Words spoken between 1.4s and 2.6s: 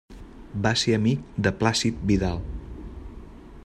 de Plàcid Vidal.